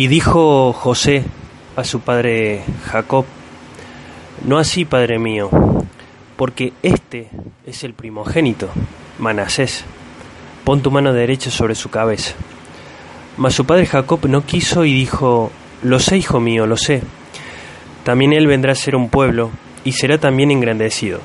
Y 0.00 0.06
dijo 0.06 0.72
José 0.72 1.24
a 1.76 1.84
su 1.84 2.00
padre 2.00 2.62
Jacob, 2.86 3.26
no 4.46 4.58
así, 4.58 4.86
padre 4.86 5.18
mío, 5.18 5.50
porque 6.36 6.72
este 6.82 7.28
es 7.66 7.84
el 7.84 7.92
primogénito, 7.92 8.70
Manasés. 9.18 9.84
Pon 10.64 10.80
tu 10.80 10.90
mano 10.90 11.12
derecha 11.12 11.50
sobre 11.50 11.74
su 11.74 11.90
cabeza. 11.90 12.34
Mas 13.36 13.54
su 13.54 13.66
padre 13.66 13.84
Jacob 13.84 14.26
no 14.26 14.46
quiso 14.46 14.86
y 14.86 14.94
dijo, 14.94 15.50
lo 15.82 15.98
sé, 15.98 16.18
hijo 16.18 16.40
mío, 16.40 16.66
lo 16.66 16.76
sé. 16.76 17.02
También 18.04 18.32
él 18.32 18.46
vendrá 18.46 18.72
a 18.72 18.76
ser 18.76 18.96
un 18.96 19.08
pueblo 19.08 19.50
y 19.84 19.92
será 19.92 20.18
también 20.18 20.50
engrandecido. 20.50 21.20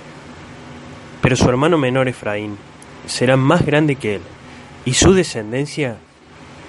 Pero 1.21 1.35
su 1.35 1.49
hermano 1.49 1.77
menor 1.77 2.07
Efraín 2.07 2.57
será 3.05 3.37
más 3.37 3.65
grande 3.65 3.95
que 3.95 4.15
él, 4.15 4.21
y 4.85 4.93
su 4.93 5.13
descendencia 5.13 5.97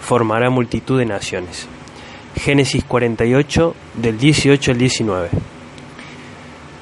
formará 0.01 0.51
multitud 0.51 0.99
de 0.99 1.07
naciones. 1.07 1.69
Génesis 2.37 2.85
48 2.85 3.75
del 3.95 4.19
18 4.19 4.73
al 4.73 4.79
19. 4.79 5.29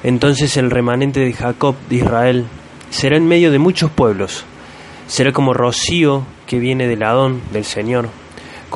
Entonces 0.03 0.57
el 0.57 0.69
remanente 0.69 1.21
de 1.21 1.33
Jacob 1.33 1.75
de 1.89 1.95
Israel 1.95 2.45
será 2.89 3.17
en 3.17 3.27
medio 3.27 3.51
de 3.51 3.59
muchos 3.59 3.89
pueblos, 3.89 4.45
será 5.07 5.31
como 5.31 5.53
rocío 5.53 6.25
que 6.45 6.59
viene 6.59 6.87
del 6.87 7.03
Adón 7.03 7.41
del 7.51 7.65
Señor, 7.65 8.09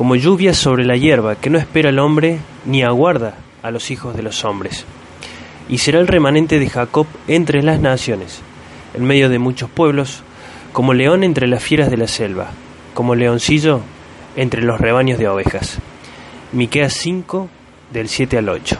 como 0.00 0.16
lluvia 0.16 0.54
sobre 0.54 0.86
la 0.86 0.96
hierba 0.96 1.36
que 1.36 1.50
no 1.50 1.58
espera 1.58 1.90
el 1.90 1.98
hombre 1.98 2.38
ni 2.64 2.82
aguarda 2.82 3.34
a 3.62 3.70
los 3.70 3.90
hijos 3.90 4.16
de 4.16 4.22
los 4.22 4.46
hombres. 4.46 4.86
Y 5.68 5.76
será 5.76 6.00
el 6.00 6.06
remanente 6.06 6.58
de 6.58 6.70
Jacob 6.70 7.06
entre 7.28 7.62
las 7.62 7.80
naciones, 7.80 8.40
en 8.94 9.04
medio 9.04 9.28
de 9.28 9.38
muchos 9.38 9.68
pueblos, 9.68 10.22
como 10.72 10.94
león 10.94 11.22
entre 11.22 11.46
las 11.46 11.62
fieras 11.62 11.90
de 11.90 11.98
la 11.98 12.08
selva, 12.08 12.46
como 12.94 13.14
leoncillo 13.14 13.82
entre 14.36 14.62
los 14.62 14.80
rebaños 14.80 15.18
de 15.18 15.28
ovejas. 15.28 15.76
Miqueas 16.52 16.94
5 16.94 17.50
del 17.92 18.08
7 18.08 18.38
al 18.38 18.48
8. 18.48 18.78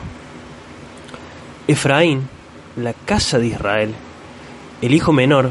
Efraín, 1.68 2.30
la 2.76 2.94
casa 2.94 3.38
de 3.38 3.48
Israel, 3.48 3.94
el 4.80 4.94
hijo 4.94 5.12
menor 5.12 5.50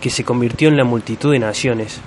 que 0.00 0.08
se 0.08 0.24
convirtió 0.24 0.68
en 0.68 0.78
la 0.78 0.84
multitud 0.84 1.30
de 1.30 1.40
naciones, 1.40 2.00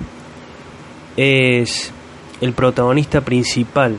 es 1.16 1.94
el 2.42 2.54
protagonista 2.54 3.22
principal 3.22 3.98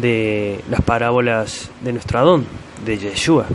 de 0.00 0.62
las 0.70 0.82
parábolas 0.82 1.70
de 1.82 1.92
nuestro 1.92 2.18
Adón, 2.18 2.46
de 2.84 2.98
Yeshua. 2.98 3.46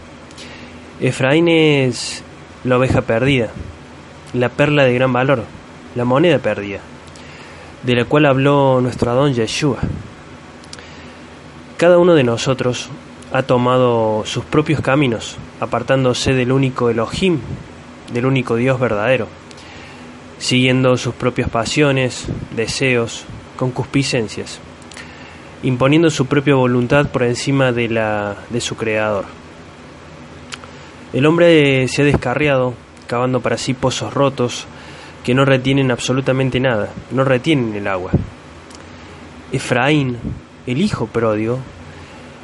Efraín 1.00 1.48
es 1.48 2.24
la 2.64 2.78
oveja 2.78 3.02
perdida, 3.02 3.50
la 4.34 4.50
perla 4.50 4.84
de 4.84 4.94
gran 4.94 5.12
valor, 5.14 5.44
la 5.96 6.06
moneda 6.06 6.40
perdida, 6.40 6.80
de 7.84 7.96
la 7.96 8.06
cual 8.06 8.26
habló 8.26 8.80
nuestro 8.82 9.12
Adón 9.12 9.34
Yeshua. 9.34 9.80
Cada 11.78 11.98
uno 11.98 12.14
de 12.14 12.24
nosotros 12.24 12.90
ha 13.32 13.44
tomado 13.44 14.24
sus 14.26 14.46
propios 14.46 14.82
caminos, 14.82 15.38
apartándose 15.60 16.34
del 16.34 16.52
único 16.52 16.90
Elohim, 16.90 17.40
del 18.14 18.28
único 18.28 18.56
Dios 18.56 18.80
verdadero, 18.80 19.28
siguiendo 20.38 20.96
sus 20.98 21.16
propias 21.16 21.50
pasiones, 21.50 22.28
deseos, 22.56 23.26
concupiscencias, 23.56 24.60
imponiendo 25.64 26.10
su 26.10 26.26
propia 26.26 26.56
voluntad 26.56 27.08
por 27.08 27.24
encima 27.24 27.72
de 27.72 27.90
la 27.90 28.36
de 28.50 28.62
su 28.62 28.76
creador. 28.76 29.26
El 31.14 31.26
hombre 31.26 31.88
se 31.88 32.02
ha 32.02 32.06
descarriado, 32.06 32.74
cavando 33.08 33.40
para 33.40 33.58
sí 33.58 33.74
pozos 33.74 34.14
rotos 34.14 34.66
que 35.24 35.34
no 35.34 35.46
retienen 35.46 35.92
absolutamente 35.92 36.60
nada, 36.60 36.90
no 37.12 37.24
retienen 37.24 37.76
el 37.76 37.88
agua. 37.88 38.12
Efraín, 39.52 40.18
el 40.66 40.82
hijo 40.82 41.08
pródigo, 41.08 41.60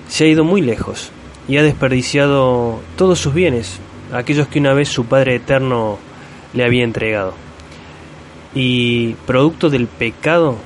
se 0.08 0.26
ha 0.26 0.28
ido 0.28 0.44
muy 0.44 0.62
lejos 0.62 1.12
y 1.47 1.58
ha 1.58 1.64
desperdiciado 1.64 2.80
todos 2.96 3.20
sus 3.20 3.34
bienes, 3.34 3.80
aquellos 4.14 4.47
que 4.47 4.59
una 4.59 4.74
vez 4.74 4.90
su 4.90 5.06
Padre 5.06 5.36
Eterno 5.36 5.97
le 6.53 6.64
había 6.64 6.84
entregado. 6.84 7.34
Y 8.53 9.14
producto 9.26 9.70
del 9.70 9.88
pecado 9.88 10.58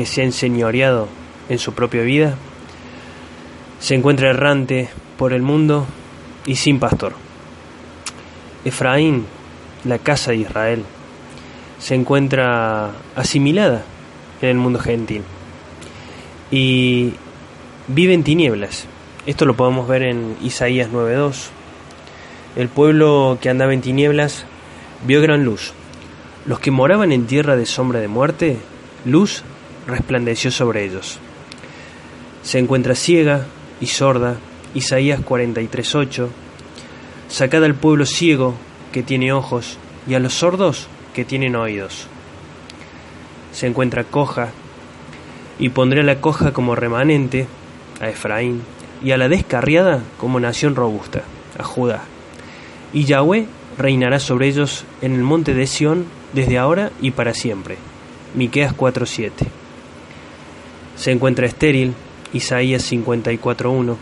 que 0.00 0.06
se 0.06 0.22
ha 0.22 0.24
enseñoreado 0.24 1.08
en 1.50 1.58
su 1.58 1.74
propia 1.74 2.00
vida, 2.00 2.34
se 3.80 3.94
encuentra 3.94 4.30
errante 4.30 4.88
por 5.18 5.34
el 5.34 5.42
mundo 5.42 5.84
y 6.46 6.56
sin 6.56 6.80
pastor. 6.80 7.12
Efraín, 8.64 9.26
la 9.84 9.98
casa 9.98 10.30
de 10.30 10.38
Israel, 10.38 10.84
se 11.78 11.96
encuentra 11.96 12.92
asimilada 13.14 13.82
en 14.40 14.48
el 14.48 14.56
mundo 14.56 14.78
gentil 14.78 15.22
y 16.50 17.12
vive 17.86 18.14
en 18.14 18.24
tinieblas. 18.24 18.86
Esto 19.26 19.44
lo 19.44 19.52
podemos 19.52 19.86
ver 19.86 20.04
en 20.04 20.34
Isaías 20.40 20.88
9.2. 20.90 21.48
El 22.56 22.70
pueblo 22.70 23.36
que 23.38 23.50
andaba 23.50 23.74
en 23.74 23.82
tinieblas 23.82 24.46
vio 25.06 25.20
gran 25.20 25.44
luz. 25.44 25.74
Los 26.46 26.58
que 26.58 26.70
moraban 26.70 27.12
en 27.12 27.26
tierra 27.26 27.54
de 27.54 27.66
sombra 27.66 28.00
de 28.00 28.08
muerte, 28.08 28.56
luz 29.04 29.44
resplandeció 29.86 30.50
sobre 30.50 30.84
ellos. 30.84 31.18
Se 32.42 32.58
encuentra 32.58 32.94
ciega 32.94 33.46
y 33.80 33.86
sorda, 33.86 34.36
Isaías 34.74 35.20
43.8. 35.20 36.28
Sacad 37.28 37.64
al 37.64 37.74
pueblo 37.74 38.06
ciego 38.06 38.54
que 38.92 39.02
tiene 39.02 39.32
ojos 39.32 39.78
y 40.08 40.14
a 40.14 40.18
los 40.18 40.34
sordos 40.34 40.88
que 41.14 41.24
tienen 41.24 41.56
oídos. 41.56 42.06
Se 43.52 43.66
encuentra 43.66 44.04
coja 44.04 44.50
y 45.58 45.68
pondré 45.68 46.00
a 46.00 46.04
la 46.04 46.20
coja 46.20 46.52
como 46.52 46.74
remanente, 46.74 47.46
a 48.00 48.08
Efraín, 48.08 48.62
y 49.02 49.12
a 49.12 49.16
la 49.16 49.28
descarriada 49.28 50.02
como 50.18 50.40
nación 50.40 50.74
robusta, 50.74 51.22
a 51.58 51.64
Judá. 51.64 52.02
Y 52.92 53.04
Yahweh 53.04 53.46
reinará 53.78 54.18
sobre 54.18 54.48
ellos 54.48 54.84
en 55.00 55.14
el 55.14 55.22
monte 55.22 55.54
de 55.54 55.66
Sión 55.66 56.06
desde 56.32 56.58
ahora 56.58 56.90
y 57.00 57.12
para 57.12 57.34
siempre. 57.34 57.76
Miqueas 58.34 58.74
4:7. 58.74 59.59
Se 61.00 61.10
encuentra 61.10 61.46
estéril, 61.46 61.94
Isaías 62.34 62.92
54:1. 62.92 63.96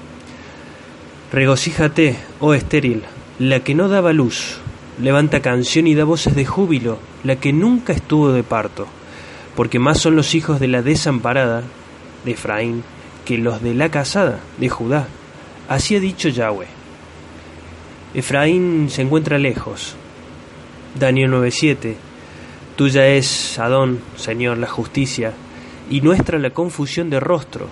Regocíjate, 1.30 2.16
oh 2.40 2.54
estéril, 2.54 3.04
la 3.38 3.60
que 3.60 3.76
no 3.76 3.88
daba 3.88 4.12
luz, 4.12 4.56
levanta 5.00 5.40
canción 5.40 5.86
y 5.86 5.94
da 5.94 6.02
voces 6.02 6.34
de 6.34 6.44
júbilo, 6.44 6.98
la 7.22 7.36
que 7.36 7.52
nunca 7.52 7.92
estuvo 7.92 8.32
de 8.32 8.42
parto, 8.42 8.88
porque 9.54 9.78
más 9.78 10.00
son 10.00 10.16
los 10.16 10.34
hijos 10.34 10.58
de 10.58 10.66
la 10.66 10.82
desamparada, 10.82 11.62
de 12.24 12.32
Efraín, 12.32 12.82
que 13.24 13.38
los 13.38 13.62
de 13.62 13.74
la 13.74 13.92
casada, 13.92 14.40
de 14.58 14.68
Judá. 14.68 15.06
Así 15.68 15.94
ha 15.94 16.00
dicho 16.00 16.28
Yahweh. 16.28 16.66
Efraín 18.12 18.88
se 18.90 19.02
encuentra 19.02 19.38
lejos. 19.38 19.94
Daniel 20.98 21.30
9:7. 21.30 21.94
Tuya 22.74 23.06
es, 23.06 23.56
Adón, 23.60 24.00
Señor, 24.16 24.58
la 24.58 24.66
justicia, 24.66 25.32
y 25.90 26.00
nuestra 26.00 26.38
la 26.38 26.50
confusión 26.50 27.10
de 27.10 27.20
rostro, 27.20 27.68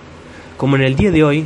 como 0.57 0.75
en 0.75 0.81
el 0.81 0.95
día 0.95 1.11
de 1.11 1.23
hoy 1.23 1.45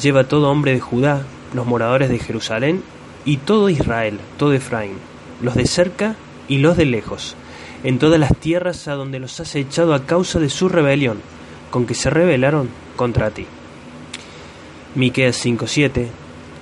lleva 0.00 0.24
todo 0.24 0.50
hombre 0.50 0.72
de 0.72 0.80
Judá, 0.80 1.22
los 1.54 1.66
moradores 1.66 2.08
de 2.08 2.18
Jerusalén, 2.18 2.82
y 3.24 3.38
todo 3.38 3.68
Israel, 3.68 4.18
todo 4.38 4.52
Efraín, 4.52 4.96
los 5.40 5.54
de 5.54 5.66
cerca 5.66 6.16
y 6.48 6.58
los 6.58 6.76
de 6.76 6.86
lejos, 6.86 7.36
en 7.84 7.98
todas 7.98 8.18
las 8.18 8.36
tierras 8.36 8.88
a 8.88 8.94
donde 8.94 9.18
los 9.18 9.38
has 9.40 9.54
echado 9.54 9.94
a 9.94 10.04
causa 10.06 10.38
de 10.38 10.50
su 10.50 10.68
rebelión, 10.68 11.20
con 11.70 11.86
que 11.86 11.94
se 11.94 12.10
rebelaron 12.10 12.68
contra 12.96 13.30
ti. 13.30 13.46
Miqueas 14.94 15.44
5:7 15.44 16.08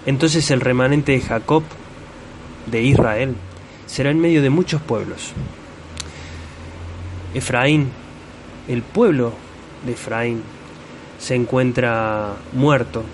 Entonces 0.07 0.51
el 0.51 0.61
remanente 0.61 1.13
de 1.13 1.21
Jacob, 1.21 1.63
de 2.67 2.83
Israel, 2.83 3.35
será 3.87 4.11
en 4.11 4.21
medio 4.21 4.43
de 4.43 4.51
muchos 4.51 4.81
pueblos. 4.81 5.33
Efraín, 7.35 7.89
el 8.69 8.83
pueblo 8.83 9.33
de 9.85 9.93
Efraín, 9.93 10.43
se 11.19 11.35
encuentra 11.35 12.35
muerto. 12.53 13.05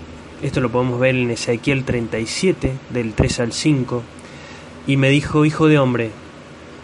Esto 0.41 0.61
lo 0.61 0.71
podemos 0.71 0.99
ver 0.99 1.15
en 1.15 1.31
Ezequiel 1.31 1.83
37, 1.83 2.73
del 2.89 3.13
3 3.13 3.39
al 3.39 3.53
5. 3.53 4.03
Y 4.87 4.97
me 4.97 5.09
dijo, 5.09 5.45
hijo 5.45 5.67
de 5.67 5.79
hombre, 5.79 6.11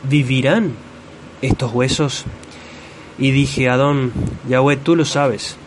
¿vivirán 0.03 0.73
estos 1.41 1.71
huesos? 1.71 2.25
Y 3.17 3.31
dije, 3.31 3.69
Adón, 3.69 4.11
Yahweh, 4.49 4.77
tú 4.77 4.95
lo 4.95 5.05
sabes. 5.05 5.57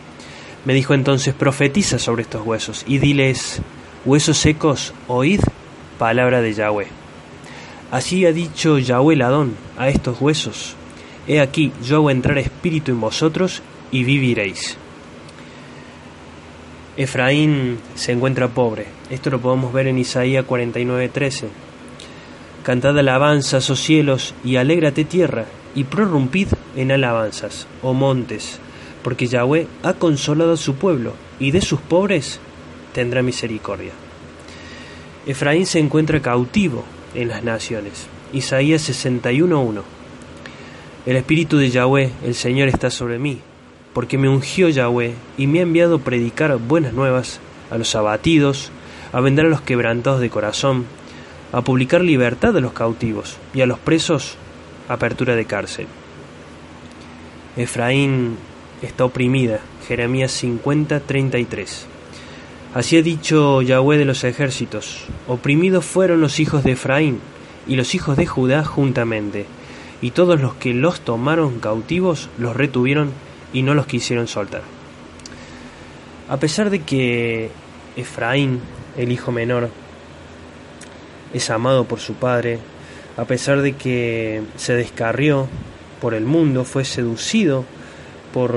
Me 0.65 0.73
dijo 0.73 0.93
entonces, 0.93 1.33
profetiza 1.33 1.97
sobre 1.97 2.23
estos 2.23 2.45
huesos 2.45 2.83
y 2.87 2.97
diles, 2.97 3.61
huesos 4.05 4.37
secos, 4.37 4.93
oíd 5.07 5.39
palabra 5.97 6.41
de 6.41 6.53
Yahweh. 6.53 6.87
Así 7.89 8.25
ha 8.25 8.33
dicho 8.33 8.77
Yahweh 8.77 9.23
Adón 9.23 9.55
a 9.77 9.87
estos 9.87 10.19
huesos, 10.19 10.75
he 11.27 11.39
aquí, 11.39 11.71
yo 11.83 11.97
hago 11.97 12.11
entrar 12.11 12.37
espíritu 12.37 12.91
en 12.91 12.99
vosotros 12.99 13.61
y 13.91 14.03
viviréis. 14.03 14.77
Efraín 16.97 17.77
se 17.93 18.11
encuentra 18.11 18.47
pobre. 18.47 18.87
Esto 19.09 19.29
lo 19.29 19.39
podemos 19.39 19.71
ver 19.71 19.87
en 19.87 19.99
Isaías 19.99 20.45
49:13. 20.45 21.47
Cantad 22.63 22.97
alabanzas, 22.97 23.69
oh 23.69 23.75
cielos, 23.75 24.33
y 24.43 24.55
alégrate 24.55 25.05
tierra, 25.05 25.45
y 25.75 25.83
prorrumpid 25.83 26.47
en 26.75 26.91
alabanzas, 26.91 27.67
oh 27.81 27.93
montes, 27.93 28.59
porque 29.03 29.27
Yahweh 29.27 29.67
ha 29.83 29.93
consolado 29.93 30.53
a 30.53 30.57
su 30.57 30.75
pueblo, 30.75 31.13
y 31.39 31.51
de 31.51 31.61
sus 31.61 31.79
pobres 31.79 32.39
tendrá 32.93 33.21
misericordia. 33.21 33.91
Efraín 35.27 35.65
se 35.65 35.79
encuentra 35.79 36.21
cautivo 36.21 36.83
en 37.13 37.27
las 37.27 37.43
naciones. 37.43 38.07
Isaías 38.33 38.89
61.1. 38.89 39.83
El 41.05 41.15
Espíritu 41.15 41.57
de 41.57 41.69
Yahweh, 41.69 42.11
el 42.25 42.35
Señor, 42.35 42.67
está 42.67 42.89
sobre 42.89 43.19
mí, 43.19 43.39
porque 43.97 44.19
me 44.19 44.29
ungió 44.29 44.69
Yahweh 44.69 45.15
y 45.39 45.47
me 45.47 45.57
ha 45.57 45.63
enviado 45.63 45.95
a 45.95 45.99
predicar 45.99 46.55
buenas 46.59 46.93
nuevas 46.93 47.39
a 47.71 47.79
los 47.79 47.95
abatidos, 47.95 48.69
a 49.11 49.21
vender 49.21 49.47
a 49.47 49.49
los 49.49 49.61
quebrantados 49.61 50.21
de 50.21 50.29
corazón, 50.29 50.85
a 51.51 51.61
publicar 51.63 52.01
libertad 52.01 52.55
a 52.55 52.59
los 52.59 52.73
cautivos 52.73 53.37
y 53.55 53.61
a 53.61 53.65
los 53.65 53.79
presos 53.79 54.37
apertura 54.87 55.35
de 55.35 55.45
cárcel. 55.45 55.87
Efraín 57.55 58.37
está 58.83 59.03
oprimida. 59.03 59.61
Jeremías 59.87 60.31
50, 60.31 60.99
33. 60.99 61.87
Así 62.75 62.97
ha 62.97 63.01
dicho 63.01 63.63
Yahweh 63.63 63.97
de 63.97 64.05
los 64.05 64.23
ejércitos, 64.25 65.05
oprimidos 65.27 65.85
fueron 65.85 66.21
los 66.21 66.39
hijos 66.39 66.63
de 66.63 66.73
Efraín 66.73 67.19
y 67.67 67.75
los 67.75 67.95
hijos 67.95 68.15
de 68.15 68.27
Judá 68.27 68.63
juntamente, 68.63 69.47
y 70.03 70.11
todos 70.11 70.39
los 70.39 70.53
que 70.53 70.75
los 70.75 71.01
tomaron 71.01 71.59
cautivos 71.59 72.29
los 72.37 72.55
retuvieron 72.55 73.09
y 73.53 73.61
no 73.61 73.73
los 73.73 73.87
quisieron 73.87 74.27
soltar. 74.27 74.61
A 76.29 76.37
pesar 76.37 76.69
de 76.69 76.81
que 76.81 77.49
Efraín, 77.95 78.59
el 78.97 79.11
hijo 79.11 79.31
menor, 79.31 79.69
es 81.33 81.49
amado 81.49 81.85
por 81.85 81.99
su 81.99 82.15
padre, 82.15 82.59
a 83.15 83.25
pesar 83.25 83.61
de 83.61 83.73
que 83.73 84.43
se 84.57 84.75
descarrió 84.75 85.47
por 86.01 86.13
el 86.13 86.25
mundo, 86.25 86.65
fue 86.65 86.85
seducido 86.85 87.65
por, 88.33 88.55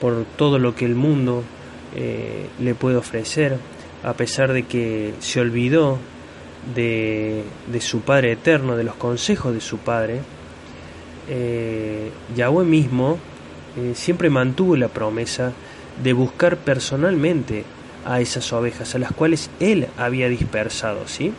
por 0.00 0.24
todo 0.36 0.58
lo 0.58 0.74
que 0.74 0.84
el 0.84 0.94
mundo 0.94 1.44
eh, 1.96 2.46
le 2.60 2.74
puede 2.74 2.96
ofrecer, 2.96 3.56
a 4.02 4.12
pesar 4.14 4.52
de 4.52 4.64
que 4.64 5.14
se 5.20 5.40
olvidó 5.40 5.98
de, 6.74 7.44
de, 7.72 7.80
su 7.80 8.00
Padre 8.00 8.32
eterno, 8.32 8.76
de 8.76 8.84
los 8.84 8.96
consejos 8.96 9.54
de 9.54 9.60
su 9.60 9.78
Padre, 9.78 10.20
eh, 11.28 12.10
Yahweh 12.36 12.64
mismo 12.64 13.18
eh, 13.78 13.94
siempre 13.94 14.28
mantuvo 14.28 14.76
la 14.76 14.88
promesa 14.88 15.52
de 16.02 16.12
buscar 16.12 16.56
personalmente 16.56 17.64
a 18.04 18.20
esas 18.20 18.52
ovejas, 18.52 18.94
a 18.94 18.98
las 18.98 19.12
cuales 19.12 19.50
él 19.60 19.86
había 19.96 20.28
dispersado, 20.28 21.06
¿sí? 21.06 21.32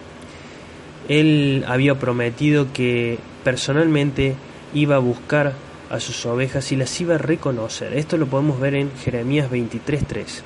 Él 1.07 1.65
había 1.67 1.95
prometido 1.99 2.71
que 2.71 3.17
personalmente 3.43 4.35
iba 4.73 4.95
a 4.95 4.99
buscar 4.99 5.53
a 5.89 5.99
sus 5.99 6.25
ovejas 6.25 6.71
y 6.71 6.75
las 6.75 7.01
iba 7.01 7.15
a 7.15 7.17
reconocer. 7.17 7.93
Esto 7.93 8.17
lo 8.17 8.27
podemos 8.27 8.59
ver 8.59 8.75
en 8.75 8.91
Jeremías 9.03 9.49
23.3. 9.49 10.43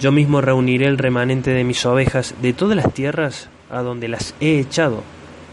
Yo 0.00 0.10
mismo 0.10 0.40
reuniré 0.40 0.86
el 0.86 0.98
remanente 0.98 1.50
de 1.50 1.64
mis 1.64 1.84
ovejas 1.84 2.34
de 2.40 2.52
todas 2.52 2.76
las 2.76 2.94
tierras 2.94 3.48
a 3.70 3.82
donde 3.82 4.08
las 4.08 4.34
he 4.40 4.58
echado, 4.58 5.02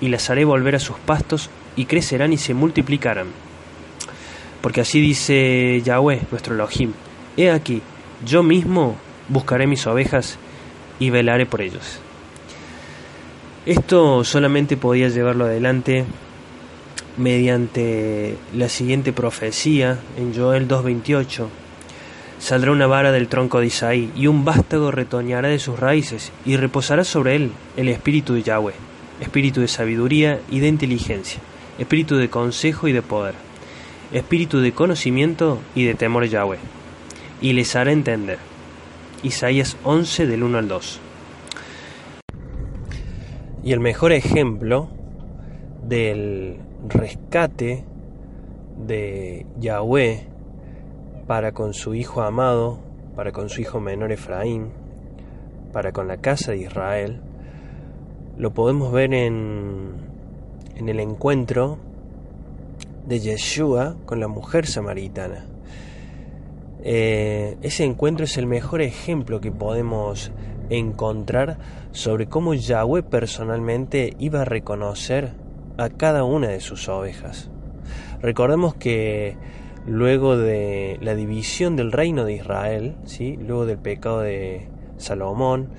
y 0.01 0.09
las 0.09 0.29
haré 0.29 0.45
volver 0.45 0.75
a 0.75 0.79
sus 0.79 0.97
pastos, 0.97 1.49
y 1.75 1.85
crecerán 1.85 2.31
y 2.31 2.37
se 2.37 2.53
multiplicarán. 2.53 3.44
Porque 4.65 4.81
así 4.81 4.99
dice 4.99 5.79
Yahweh, 5.83 6.21
nuestro 6.31 6.55
Elohim, 6.55 6.93
he 7.37 7.51
aquí, 7.51 7.83
yo 8.25 8.41
mismo 8.41 8.95
buscaré 9.29 9.67
mis 9.67 9.85
ovejas 9.85 10.39
y 10.97 11.11
velaré 11.11 11.45
por 11.45 11.61
ellos. 11.61 11.99
Esto 13.67 14.23
solamente 14.23 14.75
podía 14.75 15.09
llevarlo 15.09 15.45
adelante 15.45 16.05
mediante 17.15 18.37
la 18.55 18.67
siguiente 18.67 19.13
profecía 19.13 19.99
en 20.17 20.33
Joel 20.35 20.67
2.28. 20.67 21.45
Saldrá 22.39 22.71
una 22.71 22.87
vara 22.87 23.11
del 23.11 23.27
tronco 23.27 23.59
de 23.59 23.67
Isaí, 23.67 24.11
y 24.15 24.25
un 24.25 24.45
vástago 24.45 24.89
retoñará 24.89 25.49
de 25.49 25.59
sus 25.59 25.79
raíces, 25.79 26.31
y 26.43 26.57
reposará 26.57 27.03
sobre 27.03 27.35
él 27.35 27.51
el 27.77 27.87
espíritu 27.87 28.33
de 28.33 28.41
Yahweh, 28.41 28.73
espíritu 29.21 29.61
de 29.61 29.67
sabiduría 29.67 30.39
y 30.49 30.59
de 30.59 30.69
inteligencia, 30.69 31.39
espíritu 31.77 32.15
de 32.15 32.31
consejo 32.31 32.87
y 32.87 32.93
de 32.93 33.03
poder, 33.03 33.44
espíritu 34.11 34.59
de 34.59 34.71
conocimiento 34.71 35.59
y 35.73 35.85
de 35.85 35.95
temor 35.95 36.25
Yahweh, 36.25 36.59
y 37.41 37.53
les 37.53 37.75
hará 37.75 37.91
entender. 37.91 38.37
Isaías 39.23 39.77
11 39.83 40.27
del 40.27 40.43
1 40.43 40.57
al 40.57 40.67
2. 40.67 40.99
Y 43.63 43.71
el 43.73 43.79
mejor 43.79 44.11
ejemplo 44.11 44.89
del 45.83 46.57
rescate 46.87 47.83
de 48.77 49.45
Yahweh 49.59 50.27
para 51.27 51.53
con 51.53 51.73
su 51.73 51.95
hijo 51.95 52.21
amado, 52.21 52.79
para 53.15 53.31
con 53.31 53.49
su 53.49 53.61
hijo 53.61 53.79
menor 53.79 54.11
Efraín, 54.11 54.69
para 55.73 55.91
con 55.91 56.07
la 56.07 56.17
casa 56.17 56.51
de 56.51 56.59
Israel, 56.59 57.21
lo 58.37 58.53
podemos 58.53 58.91
ver 58.91 59.13
en, 59.13 59.93
en 60.75 60.89
el 60.89 60.99
encuentro 60.99 61.79
de 63.05 63.19
Yeshua 63.19 63.95
con 64.05 64.19
la 64.19 64.27
mujer 64.27 64.67
samaritana. 64.67 65.45
Eh, 66.83 67.57
ese 67.61 67.83
encuentro 67.83 68.25
es 68.25 68.37
el 68.37 68.45
mejor 68.45 68.81
ejemplo 68.81 69.41
que 69.41 69.51
podemos 69.51 70.31
encontrar 70.69 71.57
sobre 71.91 72.27
cómo 72.27 72.53
Yahweh 72.53 73.03
personalmente 73.03 74.13
iba 74.19 74.41
a 74.41 74.45
reconocer 74.45 75.33
a 75.77 75.89
cada 75.89 76.23
una 76.23 76.49
de 76.49 76.59
sus 76.59 76.87
ovejas. 76.89 77.49
Recordemos 78.21 78.75
que 78.75 79.35
luego 79.87 80.37
de 80.37 80.97
la 81.01 81.15
división 81.15 81.75
del 81.75 81.91
reino 81.91 82.25
de 82.25 82.33
Israel, 82.33 82.95
¿sí? 83.05 83.37
luego 83.37 83.65
del 83.65 83.77
pecado 83.77 84.21
de 84.21 84.67
Salomón 84.97 85.69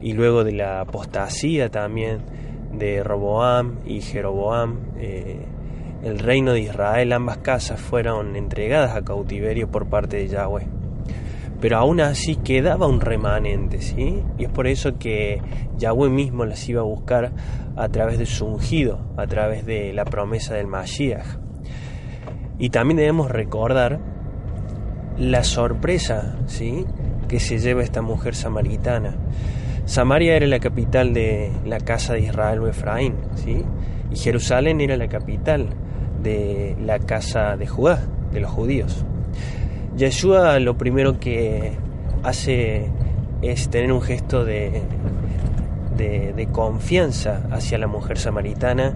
y 0.00 0.14
luego 0.14 0.44
de 0.44 0.52
la 0.52 0.80
apostasía 0.80 1.70
también 1.70 2.20
de 2.72 3.02
Roboam 3.02 3.78
y 3.84 4.00
Jeroboam, 4.00 4.78
eh, 4.98 5.44
el 6.02 6.18
reino 6.18 6.52
de 6.52 6.60
Israel, 6.60 7.12
ambas 7.12 7.38
casas 7.38 7.80
fueron 7.80 8.34
entregadas 8.34 8.96
a 8.96 9.02
cautiverio 9.02 9.70
por 9.70 9.86
parte 9.86 10.16
de 10.16 10.28
Yahweh. 10.28 10.66
Pero 11.60 11.76
aún 11.78 12.00
así 12.00 12.36
quedaba 12.36 12.88
un 12.88 13.00
remanente, 13.00 13.80
¿sí? 13.80 14.20
Y 14.36 14.44
es 14.44 14.50
por 14.50 14.66
eso 14.66 14.98
que 14.98 15.40
Yahweh 15.78 16.10
mismo 16.10 16.44
las 16.44 16.68
iba 16.68 16.80
a 16.80 16.84
buscar 16.84 17.30
a 17.76 17.88
través 17.88 18.18
de 18.18 18.26
su 18.26 18.46
ungido, 18.46 18.98
a 19.16 19.28
través 19.28 19.64
de 19.64 19.92
la 19.92 20.04
promesa 20.04 20.54
del 20.54 20.66
Mashiach. 20.66 21.38
Y 22.58 22.70
también 22.70 22.96
debemos 22.96 23.30
recordar 23.30 24.00
la 25.16 25.44
sorpresa, 25.44 26.36
¿sí? 26.46 26.84
Que 27.28 27.38
se 27.38 27.58
lleva 27.58 27.84
esta 27.84 28.02
mujer 28.02 28.34
samaritana. 28.34 29.14
Samaria 29.84 30.34
era 30.34 30.46
la 30.48 30.58
capital 30.58 31.14
de 31.14 31.52
la 31.64 31.78
casa 31.78 32.14
de 32.14 32.22
Israel 32.22 32.58
o 32.60 32.66
Efraín, 32.66 33.14
¿sí? 33.36 33.64
Y 34.10 34.16
Jerusalén 34.16 34.80
era 34.80 34.96
la 34.96 35.06
capital 35.06 35.68
de 36.22 36.76
la 36.84 36.98
casa 36.98 37.56
de 37.56 37.66
Judá, 37.66 38.00
de 38.32 38.40
los 38.40 38.50
judíos. 38.50 39.04
Yeshua 39.96 40.58
lo 40.58 40.78
primero 40.78 41.20
que 41.20 41.72
hace 42.22 42.90
es 43.42 43.68
tener 43.68 43.92
un 43.92 44.00
gesto 44.00 44.44
de, 44.44 44.82
de, 45.96 46.48
confianza 46.50 47.42
hacia 47.50 47.78
la 47.78 47.86
mujer 47.86 48.18
samaritana, 48.18 48.94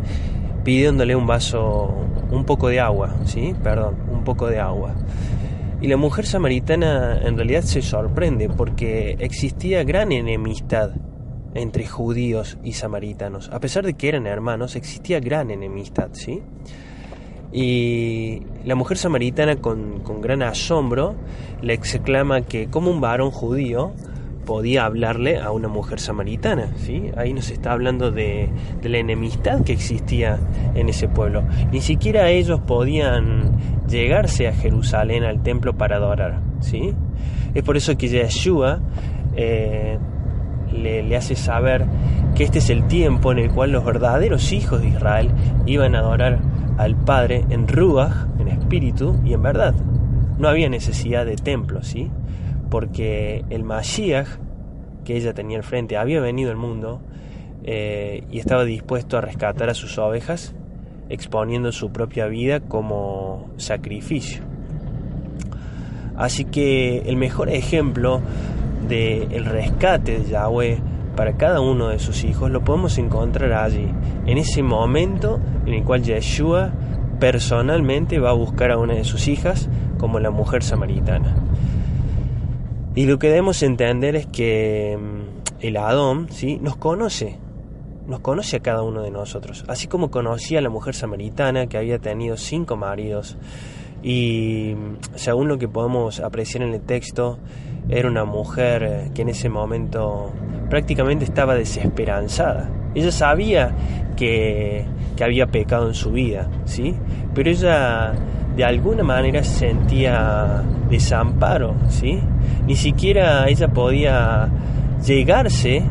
pidiéndole 0.65 1.15
un 1.15 1.27
vaso, 1.27 1.95
un 2.31 2.45
poco 2.45 2.69
de 2.69 2.81
agua, 2.81 3.15
¿sí? 3.25 3.55
Perdón, 3.63 3.97
un 4.11 4.25
poco 4.25 4.49
de 4.49 4.59
agua. 4.59 4.95
Y 5.81 5.89
la 5.89 5.97
mujer 5.97 6.27
samaritana 6.27 7.21
en 7.23 7.37
realidad 7.37 7.63
se 7.63 7.83
sorprende 7.83 8.49
porque 8.49 9.17
existía 9.21 9.85
gran 9.85 10.11
enemistad 10.13 10.93
entre 11.55 11.87
judíos 11.87 12.59
y 12.63 12.73
samaritanos. 12.73 13.51
A 13.53 13.61
pesar 13.61 13.85
de 13.85 13.95
que 13.95 14.09
eran 14.09 14.27
hermanos, 14.27 14.77
existía 14.77 15.21
gran 15.21 15.51
enemistad, 15.51 16.11
¿sí? 16.13 16.43
Y 17.57 18.43
la 18.67 18.75
mujer 18.75 18.99
samaritana 18.99 19.57
con, 19.57 20.01
con 20.01 20.21
gran 20.21 20.43
asombro 20.43 21.15
le 21.63 21.73
exclama 21.73 22.43
que 22.43 22.67
como 22.67 22.91
un 22.91 23.01
varón 23.01 23.31
judío 23.31 23.95
podía 24.45 24.85
hablarle 24.85 25.39
a 25.39 25.51
una 25.53 25.67
mujer 25.67 25.99
samaritana. 25.99 26.75
¿sí? 26.77 27.11
Ahí 27.17 27.33
nos 27.33 27.51
está 27.51 27.73
hablando 27.73 28.11
de, 28.11 28.51
de, 28.83 28.89
la 28.91 28.99
enemistad 28.99 29.65
que 29.65 29.73
existía 29.73 30.39
en 30.75 30.91
ese 30.91 31.09
pueblo. 31.09 31.45
Ni 31.73 31.81
siquiera 31.81 32.29
ellos 32.29 32.61
podían 32.61 33.57
llegarse 33.89 34.49
a 34.49 34.53
Jerusalén, 34.53 35.25
al 35.25 35.43
templo, 35.43 35.73
para 35.79 35.97
adorar. 35.97 36.43
¿sí? 36.61 36.93
Es 37.55 37.63
por 37.63 37.79
eso 37.79 37.97
que 37.97 38.09
Yeshua 38.09 38.81
eh, 39.35 39.99
le, 40.75 41.03
le 41.03 41.17
hace 41.17 41.35
saber 41.37 41.87
que 42.35 42.45
este 42.45 42.59
es 42.59 42.69
el 42.69 42.87
tiempo 42.87 43.33
en 43.33 43.39
el 43.39 43.51
cual 43.51 43.73
los 43.73 43.83
verdaderos 43.83 44.53
hijos 44.53 44.83
de 44.83 44.89
Israel 44.89 45.31
iban 45.65 45.95
a 45.95 46.01
adorar 46.01 46.39
al 46.77 46.97
Padre 46.97 47.45
en 47.51 47.69
Ruach, 47.69 48.27
en 48.39 48.49
espíritu 48.49 49.21
y 49.25 49.33
en 49.33 49.43
verdad. 49.43 49.75
No 50.39 50.49
había 50.49 50.69
necesidad 50.69 51.25
de 51.25 51.37
templo, 51.37 51.83
¿sí? 51.83 52.11
Porque 52.71 53.45
el 53.51 53.65
Mashiach 53.65 54.29
que 55.07 55.17
ella 55.17 55.33
tenía 55.33 55.57
al 55.57 55.63
frente 55.63 55.97
había 55.97 56.21
venido 56.21 56.51
al 56.51 56.57
mundo 56.59 57.01
eh, 57.63 58.25
y 58.31 58.39
estaba 58.39 58.65
dispuesto 58.65 59.17
a 59.17 59.23
rescatar 59.23 59.71
a 59.71 59.75
sus 59.75 59.97
ovejas, 59.99 60.55
exponiendo 61.09 61.73
su 61.73 61.91
propia 61.91 62.27
vida 62.27 62.61
como 62.61 63.49
sacrificio. 63.57 64.43
Así 66.17 66.45
que 66.45 66.99
el 67.07 67.17
mejor 67.17 67.49
ejemplo 67.49 68.21
del 68.89 69.33
el 69.33 69.45
rescate 69.45 70.19
de 70.19 70.31
Yahweh 70.31 70.79
para 71.17 71.37
cada 71.37 71.61
uno 71.61 71.89
de 71.89 71.99
sus 71.99 72.25
hijos 72.25 72.51
lo 72.51 72.63
podemos 72.63 72.99
encontrar 72.99 73.53
allí, 73.53 73.91
en 74.27 74.39
ese 74.39 74.63
momento 74.63 75.41
en 75.65 75.75
el 75.75 75.83
cual 75.83 76.03
Yeshua 76.03 76.73
personalmente 77.19 78.19
va 78.19 78.31
a 78.31 78.35
buscar 78.35 78.71
a 78.71 78.79
una 78.79 78.95
de 78.95 79.05
sus 79.05 79.27
hijas 79.27 79.69
como 79.99 80.21
la 80.21 80.31
mujer 80.31 80.63
samaritana. 80.63 81.35
Y 82.95 83.07
lo 83.07 83.19
que 83.19 83.29
debemos 83.29 83.63
entender 83.63 84.17
es 84.17 84.27
que 84.27 84.99
mm, 84.99 85.65
el 85.65 85.77
Adón 85.77 86.29
¿sí? 86.31 86.59
nos 86.61 86.77
conoce, 86.77 87.39
nos 88.07 88.21
conoce 88.21 88.57
a 88.57 88.61
cada 88.61 88.83
uno 88.83 89.03
de 89.03 89.11
nosotros, 89.11 89.65
así 89.69 89.87
como 89.87 90.11
conocía 90.11 90.61
a 90.61 90.63
la 90.63 90.71
mujer 90.71 90.95
samaritana 90.95 91.67
que 91.67 91.79
había 91.79 91.99
tenido 91.99 92.37
cinco 92.37 92.77
maridos 92.77 93.37
y 94.03 94.75
mm, 94.77 95.17
según 95.17 95.49
lo 95.49 95.59
que 95.59 95.69
podemos 95.69 96.21
apreciar 96.21 96.63
en 96.63 96.75
el 96.75 96.81
texto, 96.81 97.39
era 97.89 98.09
una 98.09 98.25
mujer 98.25 98.83
eh, 98.83 99.11
que 99.15 99.23
en 99.23 99.29
ese 99.29 99.49
momento 99.49 100.33
prácticamente 100.69 101.25
estaba 101.25 101.55
desesperanzada. 101.55 102.69
Ella 102.95 103.13
sabía 103.13 103.73
que, 104.17 104.85
que 105.17 105.25
había 105.25 105.47
pecado 105.47 105.89
en 105.89 105.95
su 105.95 106.13
vida, 106.13 106.49
¿sí? 106.65 106.95
Pero 107.35 107.51
ella 107.51 108.13
de 108.57 108.65
alguna 108.65 109.03
manera 109.03 109.45
sentía 109.45 110.63
desamparo, 110.89 111.75
¿sí? 111.89 112.21
Ni 112.67 112.77
siquiera 112.77 113.49
ella 113.49 113.69
podía 113.69 114.49
llegarse 115.05 115.85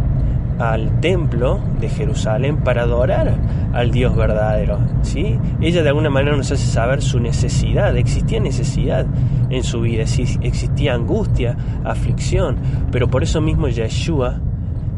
al 0.60 1.00
templo 1.02 1.60
de 1.80 1.90
Jerusalén 1.90 2.58
para 2.58 2.84
adorar 2.84 3.34
al 3.74 3.92
Dios 3.92 4.16
verdadero. 4.16 4.80
¿sí? 5.02 5.38
Ella 5.62 5.84
de 5.84 5.90
alguna 5.90 6.10
manera 6.10 6.36
nos 6.36 6.52
hace 6.52 6.66
saber 6.66 7.02
su 7.02 7.20
necesidad, 7.20 7.96
existía 7.98 8.40
necesidad 8.40 9.06
en 9.50 9.64
su 9.64 9.82
vida, 9.82 10.04
existía 10.04 10.94
angustia, 10.94 11.58
aflicción, 11.84 12.58
pero 12.92 13.10
por 13.10 13.24
eso 13.24 13.42
mismo 13.42 13.68
Yeshua 13.68 14.40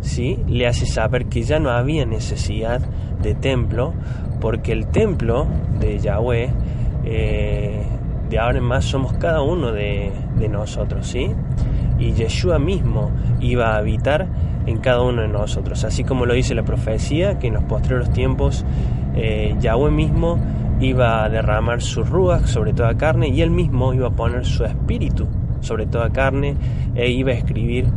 ¿sí? 0.01 0.39
le 0.47 0.67
hace 0.67 0.85
saber 0.85 1.25
que 1.25 1.43
ya 1.43 1.59
no 1.59 1.69
había 1.69 2.05
necesidad 2.05 2.81
de 3.21 3.35
templo, 3.35 3.93
porque 4.39 4.71
el 4.71 4.87
templo 4.87 5.47
de 5.79 5.99
Yahweh, 5.99 6.49
eh, 7.05 7.83
de 8.29 8.39
ahora 8.39 8.57
en 8.57 8.63
más 8.63 8.85
somos 8.85 9.13
cada 9.13 9.41
uno 9.41 9.71
de, 9.71 10.11
nosotros, 10.49 11.07
¿sí? 11.07 11.31
y 11.99 12.13
Yeshua 12.13 12.59
mismo 12.59 13.11
iba 13.39 13.73
a 13.73 13.77
habitar 13.77 14.27
en 14.65 14.77
cada 14.77 15.01
uno 15.01 15.21
de 15.21 15.27
nosotros, 15.27 15.83
así 15.83 16.03
como 16.03 16.25
lo 16.25 16.33
dice 16.33 16.53
la 16.53 16.63
profecía, 16.63 17.39
que 17.39 17.47
en 17.47 17.55
los 17.55 17.63
postreros 17.63 18.11
tiempos 18.11 18.65
eh, 19.15 19.55
Yahweh 19.59 19.91
mismo 19.91 20.37
iba 20.79 21.23
a 21.23 21.29
derramar 21.29 21.81
su 21.81 22.03
ruach 22.03 22.45
sobre 22.45 22.73
toda 22.73 22.95
carne 22.95 23.29
y 23.29 23.41
él 23.41 23.49
mismo 23.49 23.93
iba 23.93 24.07
a 24.07 24.11
poner 24.11 24.45
su 24.45 24.63
espíritu 24.63 25.27
sobre 25.61 25.87
toda 25.87 26.11
carne 26.11 26.55
e 26.95 27.09
iba 27.09 27.31
a 27.31 27.35
escribir 27.35 27.87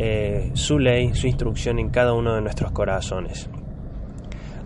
eh, 0.00 0.52
su 0.54 0.78
ley, 0.78 1.12
su 1.14 1.26
instrucción 1.26 1.80
en 1.80 1.90
cada 1.90 2.12
uno 2.12 2.36
de 2.36 2.40
nuestros 2.40 2.70
corazones. 2.70 3.50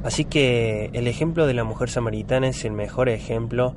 Así 0.04 0.26
que 0.26 0.90
el 0.92 1.06
ejemplo 1.08 1.46
de 1.46 1.54
la 1.54 1.64
mujer 1.64 1.88
samaritana 1.88 2.48
es 2.48 2.66
el 2.66 2.72
mejor 2.72 3.08
ejemplo 3.08 3.74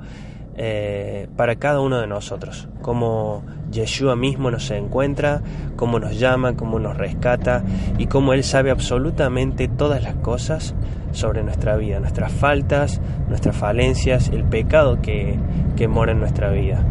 eh, 0.58 1.28
para 1.34 1.56
cada 1.56 1.80
uno 1.80 1.98
de 1.98 2.06
nosotros, 2.06 2.68
cómo 2.82 3.42
Yeshua 3.70 4.16
mismo 4.16 4.50
nos 4.50 4.70
encuentra, 4.70 5.40
cómo 5.76 5.98
nos 5.98 6.18
llama, 6.18 6.56
cómo 6.56 6.78
nos 6.78 6.98
rescata 6.98 7.64
y 7.96 8.06
cómo 8.06 8.34
Él 8.34 8.44
sabe 8.44 8.70
absolutamente 8.70 9.66
todas 9.66 10.02
las 10.02 10.16
cosas 10.16 10.74
sobre 11.12 11.42
nuestra 11.42 11.78
vida, 11.78 12.00
nuestras 12.00 12.32
faltas, 12.32 13.00
nuestras 13.30 13.56
falencias, 13.56 14.28
el 14.28 14.44
pecado 14.44 15.00
que, 15.00 15.38
que 15.74 15.88
mora 15.88 16.12
en 16.12 16.20
nuestra 16.20 16.50
vida. 16.50 16.84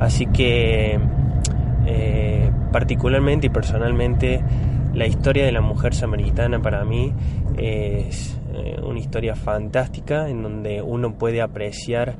Así 0.00 0.26
que 0.26 0.98
eh, 1.86 2.29
particularmente 2.72 3.46
y 3.46 3.50
personalmente 3.50 4.42
la 4.94 5.06
historia 5.06 5.44
de 5.44 5.52
la 5.52 5.60
mujer 5.60 5.94
samaritana 5.94 6.60
para 6.60 6.84
mí 6.84 7.12
es 7.56 8.38
eh, 8.52 8.80
una 8.82 8.98
historia 8.98 9.36
fantástica 9.36 10.28
en 10.28 10.42
donde 10.42 10.82
uno 10.82 11.14
puede 11.14 11.40
apreciar 11.40 12.16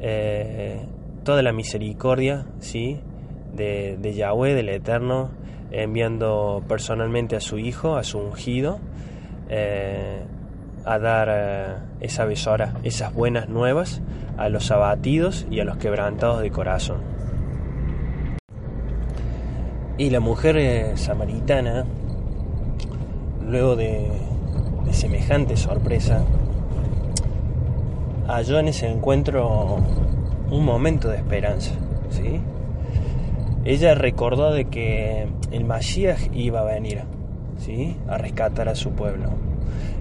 eh, 0.00 0.84
toda 1.24 1.42
la 1.42 1.52
misericordia 1.52 2.46
¿sí? 2.60 3.00
de, 3.54 4.14
Yahweh, 4.14 4.54
del 4.54 4.68
Eterno, 4.68 5.30
enviando 5.70 6.62
personalmente 6.68 7.36
a 7.36 7.40
su 7.40 7.58
Hijo, 7.58 7.96
a 7.96 8.04
su 8.04 8.18
ungido, 8.18 8.78
eh, 9.48 10.22
a 10.84 10.98
dar 10.98 11.84
esa 12.00 12.24
besora, 12.24 12.74
esas 12.82 13.12
buenas 13.12 13.48
nuevas 13.48 14.00
a 14.38 14.48
los 14.48 14.70
abatidos 14.70 15.46
y 15.50 15.60
a 15.60 15.64
los 15.64 15.76
quebrantados 15.76 16.40
de 16.40 16.50
corazón. 16.50 17.17
Y 19.98 20.10
la 20.10 20.20
mujer 20.20 20.96
samaritana, 20.96 21.84
luego 23.44 23.74
de, 23.74 24.08
de 24.86 24.92
semejante 24.92 25.56
sorpresa, 25.56 26.24
halló 28.28 28.60
en 28.60 28.68
ese 28.68 28.88
encuentro 28.88 29.78
un 30.50 30.64
momento 30.64 31.08
de 31.08 31.16
esperanza, 31.16 31.72
¿sí? 32.10 32.40
Ella 33.64 33.94
recordó 33.94 34.52
de 34.52 34.66
que 34.66 35.26
el 35.50 35.64
Mashiach 35.64 36.30
iba 36.32 36.60
a 36.60 36.64
venir, 36.64 37.02
¿sí? 37.58 37.96
A 38.08 38.18
rescatar 38.18 38.68
a 38.68 38.74
su 38.74 38.92
pueblo. 38.92 39.30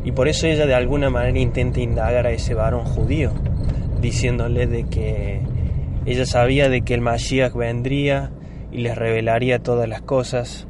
Y 0.06 0.12
por 0.12 0.28
eso 0.28 0.48
ella 0.48 0.66
de 0.66 0.76
alguna 0.76 1.10
manera 1.10 1.40
intenta 1.40 1.82
indagar 1.82 2.28
a 2.28 2.32
ese 2.32 2.54
varón 2.54 2.86
judío, 2.86 3.32
diciéndole 4.00 4.68
de 4.68 4.84
que 4.84 5.42
ella 6.06 6.26
sabía 6.26 6.70
de 6.70 6.82
que 6.82 6.94
el 6.94 7.02
Mashiach 7.02 7.54
vendría 7.54 8.32
y 8.72 8.80
les 8.80 8.96
revelaría 8.96 9.60
todas 9.60 9.88
las 9.88 10.02
cosas 10.02 10.68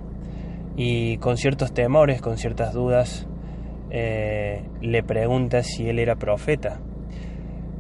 y 0.75 1.18
con 1.18 1.38
ciertos 1.38 1.74
temores, 1.74 2.22
con 2.22 2.38
ciertas 2.38 2.74
dudas, 2.74 3.27
eh, 3.89 4.63
le 4.82 5.04
pregunta 5.04 5.63
si 5.63 5.89
él 5.89 6.00
era 6.00 6.16
profeta 6.16 6.80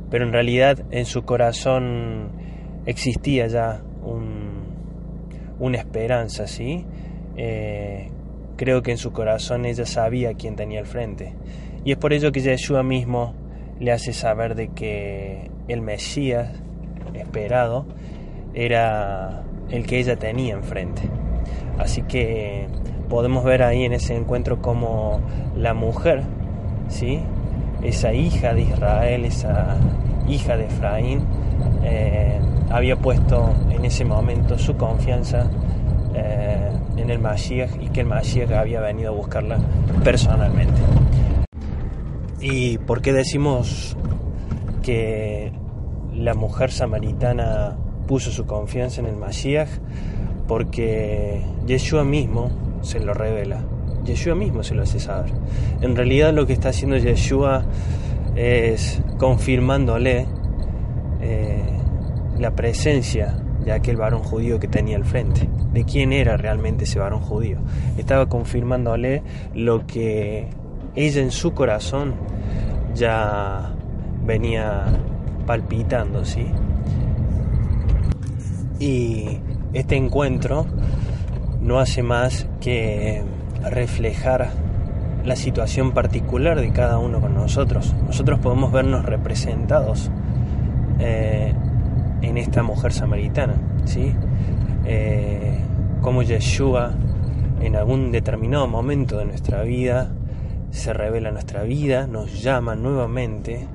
pero 0.09 0.25
en 0.25 0.31
realidad 0.31 0.85
en 0.91 1.05
su 1.05 1.23
corazón 1.23 2.31
existía 2.85 3.47
ya 3.47 3.81
una 5.59 5.77
esperanza, 5.77 6.47
¿sí? 6.47 6.85
Eh, 7.35 8.09
creo 8.55 8.81
que 8.81 8.91
en 8.91 8.97
su 8.97 9.11
corazón 9.11 9.65
ella 9.65 9.85
sabía 9.85 10.33
quién 10.35 10.55
tenía 10.55 10.79
al 10.79 10.85
frente. 10.85 11.33
Y 11.83 11.91
es 11.91 11.97
por 11.97 12.13
ello 12.13 12.31
que 12.31 12.39
Yeshua 12.39 12.83
mismo 12.83 13.33
le 13.79 13.91
hace 13.91 14.13
saber 14.13 14.55
de 14.55 14.69
que 14.69 15.51
el 15.67 15.81
Mesías 15.81 16.61
esperado 17.13 17.85
era 18.53 19.43
el 19.69 19.85
que 19.85 19.99
ella 19.99 20.15
tenía 20.17 20.53
enfrente. 20.53 21.03
Así 21.77 22.01
que 22.03 22.67
podemos 23.09 23.43
ver 23.43 23.63
ahí 23.63 23.83
en 23.83 23.93
ese 23.93 24.15
encuentro 24.15 24.61
como 24.61 25.21
la 25.55 25.73
mujer, 25.73 26.23
¿sí? 26.89 27.21
esa 27.81 28.13
hija 28.13 28.53
de 28.53 28.61
Israel, 28.61 29.25
esa 29.25 29.77
hija 30.27 30.57
de 30.57 30.65
Efraín, 30.65 31.21
eh, 31.83 32.39
había 32.69 32.95
puesto 32.97 33.53
en 33.71 33.85
ese 33.85 34.03
momento 34.03 34.57
su 34.57 34.75
confianza 34.75 35.49
eh, 36.13 36.71
en 36.97 37.09
el 37.09 37.19
Mashiach 37.19 37.71
y 37.81 37.87
que 37.89 38.01
el 38.01 38.07
Mashiach 38.07 38.51
había 38.51 38.81
venido 38.81 39.13
a 39.13 39.15
buscarla 39.15 39.57
personalmente. 40.03 40.81
¿Y 42.39 42.77
por 42.79 43.01
qué 43.01 43.13
decimos 43.13 43.95
que 44.83 45.51
la 46.13 46.33
mujer 46.33 46.71
samaritana 46.71 47.77
puso 48.07 48.31
su 48.31 48.45
confianza 48.45 49.01
en 49.01 49.07
el 49.07 49.15
Mashiach? 49.15 49.69
Porque 50.47 51.41
Yeshua 51.65 52.03
mismo 52.03 52.49
se 52.81 52.99
lo 52.99 53.13
revela. 53.13 53.63
Yeshua 54.05 54.33
mismo 54.35 54.63
se 54.63 54.73
lo 54.73 54.83
hace 54.83 54.99
saber. 54.99 55.31
En 55.81 55.95
realidad 55.95 56.33
lo 56.33 56.47
que 56.47 56.53
está 56.53 56.69
haciendo 56.69 56.97
Yeshua 56.97 57.65
es 58.35 59.01
confirmándole 59.17 60.25
eh, 61.21 61.63
la 62.39 62.51
presencia 62.51 63.35
de 63.65 63.73
aquel 63.73 63.97
varón 63.97 64.23
judío 64.23 64.59
que 64.59 64.67
tenía 64.67 64.95
al 64.95 65.03
frente, 65.03 65.49
de 65.73 65.83
quién 65.83 66.13
era 66.13 66.37
realmente 66.37 66.85
ese 66.85 66.99
varón 66.99 67.19
judío. 67.19 67.57
Estaba 67.97 68.29
confirmándole 68.29 69.23
lo 69.53 69.85
que 69.85 70.47
ella 70.95 71.21
en 71.21 71.31
su 71.31 71.53
corazón 71.53 72.15
ya 72.95 73.73
venía 74.25 74.85
palpitando, 75.45 76.23
¿sí? 76.23 76.45
Y 78.79 79.39
este 79.73 79.95
encuentro 79.95 80.65
no 81.61 81.79
hace 81.79 82.03
más 82.03 82.47
que 82.61 83.23
reflejar 83.63 84.51
la 85.25 85.35
situación 85.35 85.91
particular 85.91 86.59
de 86.59 86.71
cada 86.71 86.99
uno 86.99 87.19
con 87.19 87.35
nosotros. 87.35 87.93
Nosotros 88.05 88.39
podemos 88.39 88.71
vernos 88.71 89.05
representados 89.05 90.09
eh, 90.99 91.53
en 92.21 92.37
esta 92.37 92.63
mujer 92.63 92.93
samaritana, 92.93 93.55
¿sí? 93.85 94.13
Eh, 94.85 95.59
como 96.01 96.23
Yeshua 96.23 96.93
en 97.61 97.75
algún 97.75 98.11
determinado 98.11 98.67
momento 98.67 99.17
de 99.17 99.25
nuestra 99.25 99.63
vida 99.63 100.11
se 100.71 100.93
revela 100.93 101.31
nuestra 101.31 101.63
vida, 101.63 102.07
nos 102.07 102.41
llama 102.41 102.75
nuevamente 102.75 103.67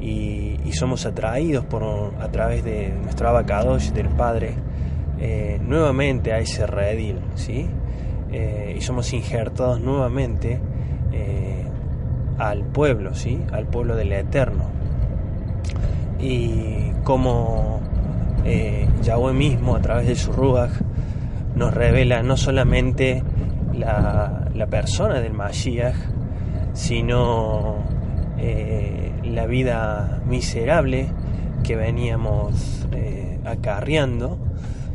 y, 0.00 0.56
somos 0.72 1.06
atraídos 1.06 1.64
por, 1.64 2.12
a 2.20 2.28
través 2.30 2.62
de 2.62 2.92
nuestro 3.02 3.30
abacados 3.30 3.94
del 3.94 4.10
Padre 4.10 4.54
eh, 5.18 5.58
nuevamente 5.62 6.34
a 6.34 6.38
ese 6.38 6.66
redil, 6.66 7.18
¿sí? 7.34 7.66
Eh, 8.30 8.74
y 8.76 8.80
somos 8.82 9.14
injertados 9.14 9.80
nuevamente 9.80 10.60
al 12.38 12.64
pueblo, 12.64 13.14
¿sí? 13.14 13.40
Al 13.52 13.66
pueblo 13.66 13.96
del 13.96 14.12
Eterno. 14.12 14.70
Y 16.20 16.90
como 17.04 17.80
eh, 18.44 18.88
Yahweh 19.02 19.32
mismo 19.32 19.76
a 19.76 19.80
través 19.80 20.06
de 20.06 20.14
su 20.14 20.32
Ruach 20.32 20.72
nos 21.54 21.72
revela 21.72 22.22
no 22.22 22.36
solamente 22.36 23.22
la, 23.74 24.66
persona 24.70 25.20
del 25.20 25.32
Mashiach, 25.32 25.94
sino 26.72 27.76
eh, 28.38 29.12
la 29.24 29.46
vida 29.46 30.22
miserable 30.26 31.08
que 31.64 31.74
veníamos 31.74 32.86
eh, 32.92 33.38
acarreando, 33.44 34.38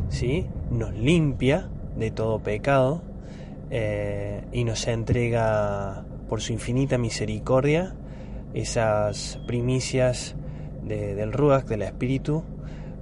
¿sí? 0.08 0.46
nos 0.70 0.94
limpia 0.94 1.68
de 1.96 2.10
todo 2.10 2.38
pecado 2.38 3.02
eh, 3.70 4.44
y 4.52 4.64
nos 4.64 4.86
entrega 4.86 6.04
por 6.28 6.40
su 6.40 6.52
infinita 6.52 6.98
misericordia 6.98 7.94
esas 8.54 9.40
primicias 9.46 10.36
del 10.84 11.32
Ruach, 11.32 11.64
del 11.64 11.82
Espíritu, 11.82 12.44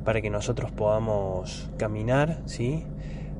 para 0.04 0.20
que 0.20 0.30
nosotros 0.30 0.70
podamos 0.70 1.70
caminar 1.76 2.40
¿sí? 2.46 2.84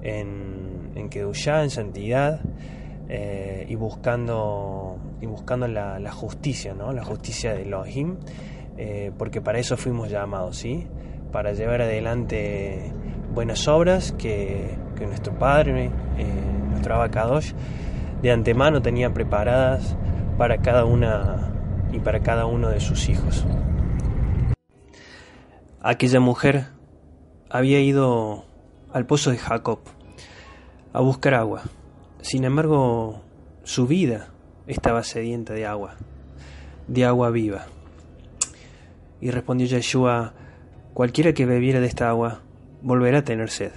en, 0.02 0.90
en 0.96 1.08
en 1.08 1.70
santidad 1.70 2.40
y 3.68 3.74
buscando, 3.74 4.89
y 5.20 5.26
buscando 5.26 5.68
la, 5.68 6.12
justicia, 6.12 6.74
¿no? 6.74 6.92
la 6.92 7.04
justicia 7.04 7.54
de 7.54 7.62
Elohim, 7.62 8.16
eh, 8.76 9.12
porque 9.18 9.40
para 9.40 9.58
eso 9.58 9.76
fuimos 9.76 10.10
llamados, 10.10 10.56
¿sí? 10.56 10.86
para 11.32 11.52
llevar 11.52 11.82
adelante 11.82 12.92
buenas 13.34 13.68
obras 13.68 14.12
que, 14.12 14.76
que 14.96 15.06
nuestro 15.06 15.38
Padre, 15.38 15.90
eh, 16.18 16.26
nuestro 16.70 16.94
Abacadosh, 16.94 17.52
de 18.22 18.30
antemano 18.30 18.82
tenía 18.82 19.12
preparadas 19.12 19.96
para 20.36 20.58
cada 20.58 20.84
una 20.84 21.52
y 21.92 21.98
para 22.00 22.20
cada 22.20 22.46
uno 22.46 22.68
de 22.68 22.80
sus 22.80 23.08
hijos. 23.08 23.46
Aquella 25.82 26.20
mujer 26.20 26.66
había 27.48 27.80
ido 27.80 28.44
al 28.92 29.06
pozo 29.06 29.30
de 29.30 29.38
Jacob 29.38 29.80
a 30.92 31.00
buscar 31.00 31.34
agua. 31.34 31.62
Sin 32.20 32.44
embargo, 32.44 33.22
su 33.62 33.86
vida 33.86 34.28
estaba 34.66 35.02
sedienta 35.02 35.52
de 35.54 35.66
agua, 35.66 35.96
de 36.88 37.04
agua 37.04 37.30
viva. 37.30 37.66
Y 39.20 39.30
respondió 39.30 39.66
Yeshua, 39.66 40.34
cualquiera 40.94 41.32
que 41.32 41.46
bebiere 41.46 41.80
de 41.80 41.86
esta 41.86 42.08
agua 42.08 42.42
volverá 42.82 43.18
a 43.18 43.24
tener 43.24 43.50
sed. 43.50 43.72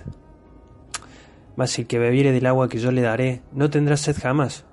Mas 1.56 1.78
el 1.78 1.88
que 1.88 2.00
bebiere 2.00 2.32
del 2.32 2.46
agua 2.46 2.70
que 2.70 2.80
yo 2.80 2.92
le 2.92 3.02
daré 3.02 3.42
no 3.52 3.70
tendrá 3.70 3.98
sed 3.98 4.16
jamás, 4.20 4.66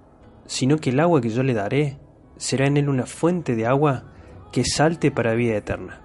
sino 0.46 0.79
que 0.79 0.90
el 0.90 1.01
agua 1.01 1.20
que 1.20 1.31
yo 1.31 1.42
le 1.42 1.55
daré 1.55 1.99
será 2.37 2.66
en 2.66 2.77
él 2.77 2.88
una 2.88 3.07
fuente 3.07 3.55
de 3.55 3.66
agua 3.66 4.05
que 4.53 4.64
salte 4.64 5.11
para 5.11 5.35
vida 5.35 5.57
eterna. 5.57 6.01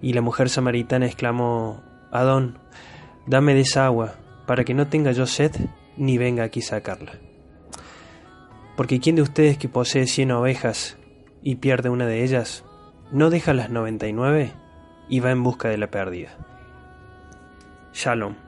Y 0.00 0.12
la 0.12 0.20
mujer 0.20 0.48
samaritana 0.48 1.06
exclamó, 1.06 1.82
Adón, 2.12 2.58
dame 3.26 3.54
de 3.54 3.60
esa 3.60 3.86
agua, 3.86 4.14
para 4.46 4.64
que 4.64 4.74
no 4.74 4.86
tenga 4.86 5.12
yo 5.12 5.26
sed, 5.26 5.52
ni 5.96 6.18
venga 6.18 6.44
aquí 6.44 6.60
sacarla. 6.60 7.27
Porque 8.78 9.00
¿quién 9.00 9.16
de 9.16 9.22
ustedes 9.22 9.58
que 9.58 9.68
posee 9.68 10.06
cien 10.06 10.30
ovejas 10.30 10.96
y 11.42 11.56
pierde 11.56 11.88
una 11.88 12.06
de 12.06 12.22
ellas, 12.22 12.64
no 13.10 13.28
deja 13.28 13.52
las 13.52 13.70
noventa 13.70 14.06
y 14.06 14.12
nueve 14.12 14.52
y 15.08 15.18
va 15.18 15.32
en 15.32 15.42
busca 15.42 15.68
de 15.68 15.78
la 15.78 15.90
pérdida? 15.90 16.30
Shalom. 17.92 18.47